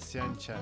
Sien 0.00 0.36
Chen. 0.36 0.58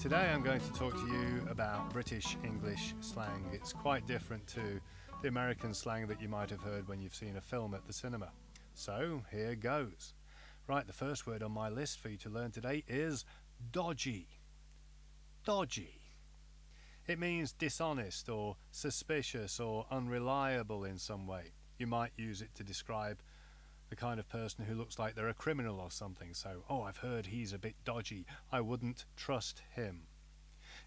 Today 0.00 0.30
I'm 0.32 0.42
going 0.42 0.60
to 0.60 0.72
talk 0.72 0.94
to 0.94 1.06
you 1.06 1.46
about 1.48 1.92
British 1.92 2.36
English 2.42 2.94
slang. 3.00 3.44
It's 3.52 3.72
quite 3.72 4.04
different 4.06 4.44
to 4.48 4.80
the 5.22 5.28
American 5.28 5.72
slang 5.72 6.08
that 6.08 6.20
you 6.20 6.28
might 6.28 6.50
have 6.50 6.60
heard 6.60 6.88
when 6.88 7.00
you've 7.00 7.14
seen 7.14 7.36
a 7.36 7.40
film 7.40 7.72
at 7.72 7.86
the 7.86 7.92
cinema. 7.92 8.30
So 8.74 9.22
here 9.30 9.54
goes. 9.54 10.12
Right, 10.66 10.84
the 10.86 10.92
first 10.92 11.24
word 11.26 11.42
on 11.44 11.52
my 11.52 11.68
list 11.68 12.00
for 12.00 12.08
you 12.08 12.16
to 12.18 12.28
learn 12.28 12.50
today 12.50 12.82
is 12.88 13.24
dodgy. 13.70 14.26
Dodgy. 15.44 16.00
It 17.06 17.20
means 17.20 17.52
dishonest 17.52 18.28
or 18.28 18.56
suspicious 18.72 19.60
or 19.60 19.86
unreliable 19.90 20.84
in 20.84 20.98
some 20.98 21.28
way. 21.28 21.52
You 21.78 21.86
might 21.86 22.12
use 22.16 22.42
it 22.42 22.54
to 22.56 22.64
describe 22.64 23.18
the 23.90 23.96
kind 23.96 24.20
of 24.20 24.28
person 24.28 24.64
who 24.64 24.74
looks 24.74 24.98
like 24.98 25.14
they're 25.14 25.28
a 25.28 25.34
criminal 25.34 25.80
or 25.80 25.90
something. 25.90 26.32
So, 26.32 26.64
oh, 26.70 26.82
I've 26.82 26.98
heard 26.98 27.26
he's 27.26 27.52
a 27.52 27.58
bit 27.58 27.74
dodgy. 27.84 28.24
I 28.50 28.60
wouldn't 28.60 29.04
trust 29.16 29.62
him. 29.74 30.02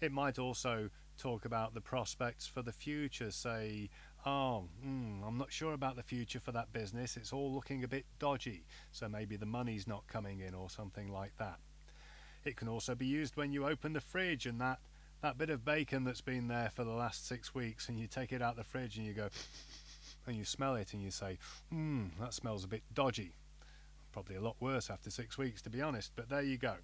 It 0.00 0.12
might 0.12 0.38
also 0.38 0.90
talk 1.18 1.44
about 1.44 1.74
the 1.74 1.80
prospects 1.80 2.46
for 2.46 2.62
the 2.62 2.72
future. 2.72 3.30
Say, 3.30 3.88
oh, 4.26 4.64
mm, 4.86 5.26
I'm 5.26 5.38
not 5.38 5.50
sure 5.50 5.72
about 5.72 5.96
the 5.96 6.02
future 6.02 6.40
for 6.40 6.52
that 6.52 6.72
business. 6.72 7.16
It's 7.16 7.32
all 7.32 7.52
looking 7.52 7.82
a 7.82 7.88
bit 7.88 8.04
dodgy. 8.18 8.64
So 8.92 9.08
maybe 9.08 9.36
the 9.36 9.46
money's 9.46 9.86
not 9.86 10.06
coming 10.06 10.40
in 10.40 10.54
or 10.54 10.68
something 10.68 11.10
like 11.10 11.32
that. 11.38 11.58
It 12.44 12.56
can 12.56 12.68
also 12.68 12.94
be 12.94 13.06
used 13.06 13.36
when 13.36 13.52
you 13.52 13.66
open 13.66 13.94
the 13.94 14.00
fridge 14.00 14.46
and 14.46 14.60
that, 14.60 14.78
that 15.22 15.36
bit 15.36 15.50
of 15.50 15.64
bacon 15.64 16.04
that's 16.04 16.22
been 16.22 16.48
there 16.48 16.70
for 16.74 16.84
the 16.84 16.92
last 16.92 17.26
six 17.26 17.54
weeks 17.54 17.88
and 17.88 17.98
you 17.98 18.06
take 18.06 18.32
it 18.32 18.40
out 18.40 18.56
the 18.56 18.64
fridge 18.64 18.96
and 18.96 19.06
you 19.06 19.12
go, 19.12 19.28
and 20.26 20.36
you 20.36 20.44
smell 20.44 20.74
it 20.74 20.92
and 20.92 21.02
you 21.02 21.10
say, 21.10 21.38
hmm, 21.70 22.06
that 22.20 22.34
smells 22.34 22.64
a 22.64 22.68
bit 22.68 22.82
dodgy. 22.92 23.32
Probably 24.12 24.36
a 24.36 24.40
lot 24.40 24.56
worse 24.60 24.90
after 24.90 25.10
six 25.10 25.38
weeks, 25.38 25.62
to 25.62 25.70
be 25.70 25.80
honest, 25.80 26.12
but 26.16 26.28
there 26.28 26.42
you 26.42 26.58
go. 26.58 26.76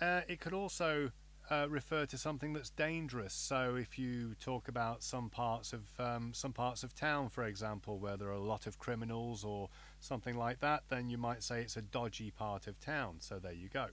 Uh, 0.00 0.20
it 0.28 0.40
could 0.40 0.52
also 0.52 1.10
uh, 1.50 1.66
refer 1.68 2.06
to 2.06 2.18
something 2.18 2.52
that's 2.52 2.70
dangerous. 2.70 3.32
So 3.32 3.76
if 3.76 3.98
you 3.98 4.34
talk 4.40 4.68
about 4.68 5.02
some 5.02 5.30
parts 5.30 5.72
of 5.72 5.88
um, 5.98 6.32
some 6.34 6.52
parts 6.52 6.82
of 6.82 6.94
town, 6.94 7.28
for 7.28 7.44
example, 7.44 7.98
where 7.98 8.16
there 8.16 8.28
are 8.28 8.32
a 8.32 8.40
lot 8.40 8.66
of 8.66 8.78
criminals 8.78 9.44
or 9.44 9.68
something 10.00 10.36
like 10.36 10.60
that, 10.60 10.84
then 10.88 11.08
you 11.08 11.18
might 11.18 11.42
say 11.42 11.62
it's 11.62 11.76
a 11.76 11.82
dodgy 11.82 12.30
part 12.30 12.66
of 12.66 12.80
town. 12.80 13.16
So 13.20 13.38
there 13.38 13.52
you 13.52 13.68
go. 13.68 13.86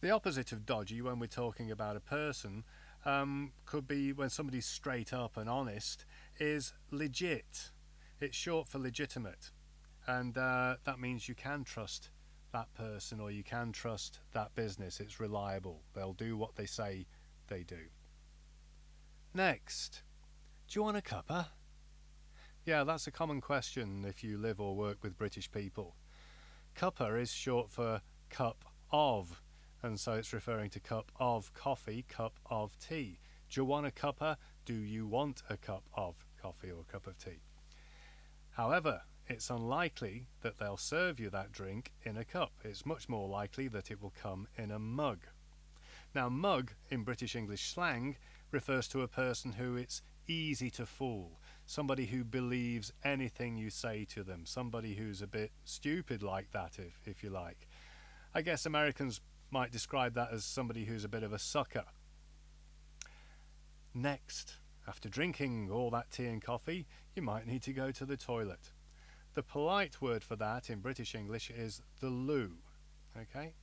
The 0.00 0.10
opposite 0.10 0.52
of 0.52 0.66
dodgy, 0.66 1.00
when 1.00 1.18
we're 1.18 1.26
talking 1.26 1.70
about 1.70 1.96
a 1.96 2.00
person, 2.00 2.64
um, 3.06 3.52
could 3.64 3.88
be 3.88 4.12
when 4.12 4.28
somebody's 4.28 4.66
straight 4.66 5.12
up 5.12 5.36
and 5.36 5.48
honest, 5.48 6.04
is 6.38 6.72
legit. 6.90 7.70
It's 8.20 8.36
short 8.36 8.68
for 8.68 8.78
legitimate. 8.78 9.50
And 10.06 10.38
uh, 10.38 10.76
that 10.84 11.00
means 11.00 11.28
you 11.28 11.34
can 11.34 11.64
trust 11.64 12.10
that 12.52 12.72
person 12.74 13.20
or 13.20 13.30
you 13.30 13.42
can 13.42 13.72
trust 13.72 14.20
that 14.32 14.54
business. 14.54 15.00
It's 15.00 15.20
reliable. 15.20 15.82
They'll 15.94 16.12
do 16.12 16.36
what 16.36 16.56
they 16.56 16.66
say 16.66 17.06
they 17.48 17.62
do. 17.62 17.90
Next, 19.34 20.02
do 20.68 20.78
you 20.78 20.82
want 20.82 20.96
a 20.96 21.02
cuppa? 21.02 21.48
Yeah, 22.64 22.84
that's 22.84 23.06
a 23.06 23.12
common 23.12 23.40
question 23.40 24.04
if 24.08 24.24
you 24.24 24.38
live 24.38 24.60
or 24.60 24.74
work 24.74 25.02
with 25.02 25.18
British 25.18 25.50
people. 25.50 25.96
Cuppa 26.76 27.20
is 27.20 27.30
short 27.30 27.70
for 27.70 28.00
cup 28.28 28.64
of, 28.90 29.40
and 29.82 30.00
so 30.00 30.14
it's 30.14 30.32
referring 30.32 30.70
to 30.70 30.80
cup 30.80 31.12
of 31.20 31.52
coffee, 31.54 32.04
cup 32.08 32.40
of 32.46 32.76
tea. 32.78 33.20
Do 33.48 33.60
you 33.60 33.64
want 33.64 33.86
a 33.86 33.90
cuppa? 33.90 34.36
Do 34.64 34.74
you 34.74 35.06
want 35.06 35.42
a 35.48 35.56
cup 35.56 35.84
of 35.94 36.25
coffee 36.46 36.70
or 36.70 36.80
a 36.80 36.92
cup 36.92 37.06
of 37.06 37.18
tea? 37.18 37.40
However, 38.50 39.02
it's 39.28 39.50
unlikely 39.50 40.28
that 40.42 40.58
they'll 40.58 40.76
serve 40.76 41.18
you 41.18 41.28
that 41.30 41.50
drink 41.50 41.92
in 42.04 42.16
a 42.16 42.24
cup. 42.24 42.52
It's 42.62 42.86
much 42.86 43.08
more 43.08 43.28
likely 43.28 43.66
that 43.68 43.90
it 43.90 44.00
will 44.00 44.14
come 44.22 44.46
in 44.56 44.70
a 44.70 44.78
mug. 44.78 45.26
Now, 46.14 46.28
mug 46.28 46.72
in 46.88 47.02
British 47.02 47.34
English 47.34 47.74
slang 47.74 48.16
refers 48.52 48.86
to 48.88 49.02
a 49.02 49.08
person 49.08 49.54
who 49.54 49.76
it's 49.76 50.02
easy 50.28 50.70
to 50.70 50.86
fool, 50.86 51.40
somebody 51.66 52.06
who 52.06 52.22
believes 52.22 52.92
anything 53.04 53.56
you 53.56 53.70
say 53.70 54.04
to 54.10 54.22
them, 54.22 54.46
somebody 54.46 54.94
who's 54.94 55.20
a 55.20 55.26
bit 55.26 55.50
stupid 55.64 56.22
like 56.22 56.52
that, 56.52 56.78
if, 56.78 57.00
if 57.04 57.24
you 57.24 57.30
like. 57.30 57.66
I 58.32 58.42
guess 58.42 58.64
Americans 58.64 59.20
might 59.50 59.72
describe 59.72 60.14
that 60.14 60.32
as 60.32 60.44
somebody 60.44 60.84
who's 60.84 61.04
a 61.04 61.08
bit 61.08 61.24
of 61.24 61.32
a 61.32 61.38
sucker. 61.38 61.84
Next, 63.92 64.56
after 64.88 65.08
drinking 65.08 65.70
all 65.70 65.90
that 65.90 66.10
tea 66.10 66.26
and 66.26 66.42
coffee, 66.42 66.86
you 67.14 67.22
might 67.22 67.46
need 67.46 67.62
to 67.62 67.72
go 67.72 67.90
to 67.90 68.04
the 68.04 68.16
toilet. 68.16 68.72
The 69.34 69.42
polite 69.42 70.00
word 70.00 70.22
for 70.22 70.36
that 70.36 70.70
in 70.70 70.80
British 70.80 71.14
English 71.14 71.50
is 71.50 71.82
the 72.00 72.08
loo. 72.08 72.52
Okay? 73.20 73.54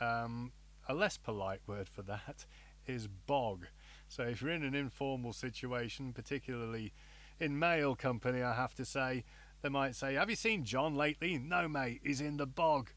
Um, 0.00 0.52
a 0.88 0.94
less 0.94 1.16
polite 1.16 1.60
word 1.66 1.88
for 1.88 2.02
that 2.02 2.46
is 2.86 3.06
bog. 3.06 3.66
So 4.08 4.22
if 4.24 4.40
you're 4.40 4.50
in 4.50 4.62
an 4.62 4.74
informal 4.74 5.32
situation, 5.32 6.12
particularly 6.12 6.92
in 7.38 7.58
male 7.58 7.94
company, 7.94 8.42
I 8.42 8.54
have 8.54 8.74
to 8.76 8.84
say, 8.84 9.24
they 9.62 9.68
might 9.68 9.94
say, 9.94 10.14
Have 10.14 10.30
you 10.30 10.36
seen 10.36 10.64
John 10.64 10.94
lately? 10.94 11.38
No, 11.38 11.68
mate, 11.68 12.00
he's 12.04 12.20
in 12.20 12.36
the 12.36 12.46
bog. 12.46 12.90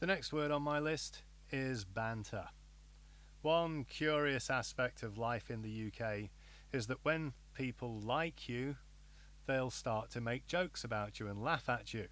The 0.00 0.06
next 0.06 0.32
word 0.32 0.50
on 0.50 0.62
my 0.62 0.78
list 0.78 1.22
is 1.50 1.84
banter. 1.84 2.46
One 3.42 3.84
curious 3.84 4.50
aspect 4.50 5.02
of 5.02 5.18
life 5.18 5.50
in 5.50 5.62
the 5.62 5.88
UK 5.88 6.30
is 6.72 6.86
that 6.86 7.04
when 7.04 7.32
people 7.54 8.00
like 8.00 8.48
you, 8.48 8.76
they'll 9.46 9.70
start 9.70 10.10
to 10.10 10.20
make 10.20 10.46
jokes 10.46 10.84
about 10.84 11.18
you 11.18 11.26
and 11.26 11.42
laugh 11.42 11.68
at 11.68 11.92
you. 11.92 12.06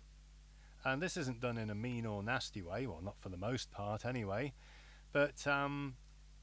And 0.85 1.01
this 1.01 1.17
isn't 1.17 1.41
done 1.41 1.57
in 1.57 1.71
a 1.71 1.75
mean 1.75 2.05
or 2.05 2.25
nasty 2.25 2.63
way, 2.63 2.85
well, 2.89 3.01
not 3.01 3.21
for 3.21 3.29
the 3.29 3.37
most 3.37 3.71
part 3.71 4.05
anyway. 4.05 4.53
But 5.13 5.47
um, 5.47 5.95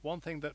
one 0.04 0.22
thing 0.22 0.40
that 0.40 0.54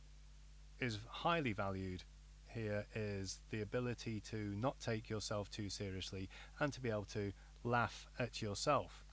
is 0.80 0.98
highly 1.08 1.52
valued 1.52 2.04
here 2.46 2.86
is 2.94 3.40
the 3.50 3.60
ability 3.60 4.20
to 4.30 4.36
not 4.36 4.80
take 4.80 5.10
yourself 5.10 5.50
too 5.50 5.68
seriously 5.68 6.30
and 6.58 6.72
to 6.72 6.80
be 6.80 6.88
able 6.88 7.04
to 7.12 7.32
laugh 7.64 8.06
at 8.18 8.40
yourself. 8.40 9.04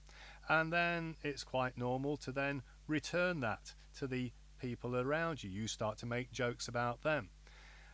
And 0.47 0.71
then 0.71 1.15
it's 1.23 1.43
quite 1.43 1.77
normal 1.77 2.15
to 2.17 2.31
then 2.31 2.61
return 2.87 3.41
that 3.41 3.73
to 3.97 4.07
the 4.07 4.31
people 4.59 4.95
around 4.95 5.43
you. 5.43 5.49
You 5.49 5.67
start 5.67 5.97
to 5.99 6.05
make 6.05 6.31
jokes 6.31 6.67
about 6.67 7.01
them. 7.01 7.29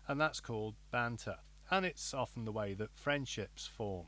And 0.08 0.20
that's 0.20 0.40
called 0.40 0.76
banter. 0.92 1.38
And 1.72 1.86
it's 1.86 2.14
often 2.14 2.46
the 2.46 2.52
way 2.52 2.74
that 2.74 2.96
friendships 2.96 3.66
form. 3.66 4.08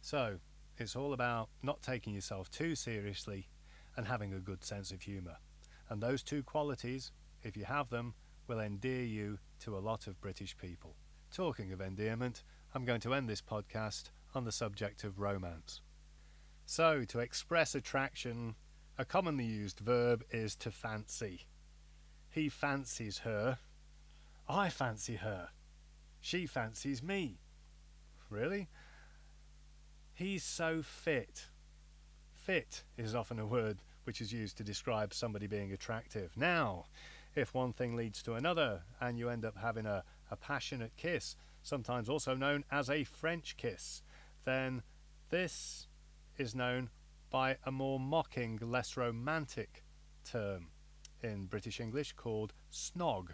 So, 0.00 0.38
it's 0.78 0.96
all 0.96 1.12
about 1.12 1.50
not 1.62 1.82
taking 1.82 2.14
yourself 2.14 2.50
too 2.50 2.74
seriously 2.74 3.48
and 3.96 4.06
having 4.06 4.32
a 4.32 4.40
good 4.40 4.64
sense 4.64 4.90
of 4.90 5.02
humour. 5.02 5.36
And 5.88 6.02
those 6.02 6.22
two 6.22 6.42
qualities, 6.42 7.12
if 7.42 7.56
you 7.56 7.64
have 7.64 7.90
them, 7.90 8.14
will 8.46 8.60
endear 8.60 9.04
you 9.04 9.38
to 9.60 9.76
a 9.76 9.80
lot 9.80 10.06
of 10.06 10.20
British 10.20 10.56
people. 10.56 10.96
Talking 11.30 11.72
of 11.72 11.80
endearment, 11.80 12.42
I'm 12.74 12.84
going 12.84 13.00
to 13.02 13.14
end 13.14 13.28
this 13.28 13.42
podcast 13.42 14.10
on 14.34 14.44
the 14.44 14.52
subject 14.52 15.04
of 15.04 15.20
romance. 15.20 15.82
So, 16.64 17.04
to 17.04 17.18
express 17.18 17.74
attraction, 17.74 18.54
a 18.96 19.04
commonly 19.04 19.44
used 19.44 19.80
verb 19.80 20.24
is 20.30 20.54
to 20.56 20.70
fancy. 20.70 21.46
He 22.30 22.48
fancies 22.48 23.18
her. 23.18 23.58
I 24.48 24.68
fancy 24.68 25.16
her. 25.16 25.48
She 26.20 26.46
fancies 26.46 27.02
me. 27.02 27.38
Really? 28.28 28.68
He's 30.14 30.44
so 30.44 30.82
fit. 30.82 31.46
Fit 32.32 32.84
is 32.96 33.14
often 33.14 33.38
a 33.38 33.46
word 33.46 33.78
which 34.04 34.20
is 34.20 34.32
used 34.32 34.56
to 34.58 34.64
describe 34.64 35.12
somebody 35.12 35.46
being 35.46 35.72
attractive. 35.72 36.36
Now, 36.36 36.86
if 37.34 37.54
one 37.54 37.72
thing 37.72 37.96
leads 37.96 38.22
to 38.22 38.34
another 38.34 38.82
and 39.00 39.18
you 39.18 39.28
end 39.28 39.44
up 39.44 39.56
having 39.58 39.86
a, 39.86 40.04
a 40.30 40.36
passionate 40.36 40.92
kiss, 40.96 41.36
sometimes 41.62 42.08
also 42.08 42.34
known 42.34 42.64
as 42.70 42.88
a 42.88 43.04
French 43.04 43.56
kiss, 43.56 44.02
then 44.44 44.82
this 45.30 45.88
is 46.38 46.54
known 46.54 46.90
by 47.30 47.56
a 47.64 47.72
more 47.72 48.00
mocking, 48.00 48.58
less 48.62 48.96
romantic 48.96 49.84
term 50.24 50.68
in 51.24 51.46
British 51.46 51.80
English 51.80 52.12
called 52.12 52.52
snog. 52.72 53.30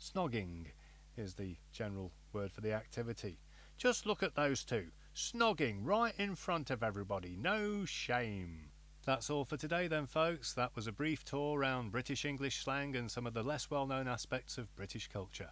Snogging 0.00 0.66
is 1.16 1.34
the 1.34 1.56
general 1.72 2.12
word 2.32 2.52
for 2.52 2.60
the 2.60 2.72
activity. 2.72 3.38
Just 3.76 4.06
look 4.06 4.22
at 4.22 4.34
those 4.34 4.64
two. 4.64 4.88
Snogging 5.14 5.80
right 5.82 6.14
in 6.18 6.34
front 6.34 6.70
of 6.70 6.82
everybody. 6.82 7.36
No 7.38 7.84
shame. 7.84 8.70
That's 9.04 9.30
all 9.30 9.44
for 9.44 9.56
today, 9.56 9.88
then, 9.88 10.06
folks. 10.06 10.52
That 10.52 10.76
was 10.76 10.86
a 10.86 10.92
brief 10.92 11.24
tour 11.24 11.58
around 11.58 11.90
British 11.90 12.24
English 12.24 12.62
slang 12.64 12.94
and 12.94 13.10
some 13.10 13.26
of 13.26 13.34
the 13.34 13.42
less 13.42 13.70
well 13.70 13.86
known 13.86 14.06
aspects 14.06 14.58
of 14.58 14.74
British 14.76 15.08
culture. 15.08 15.50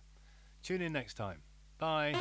Tune 0.62 0.82
in 0.82 0.92
next 0.92 1.14
time. 1.14 1.42
Bye. 1.78 2.14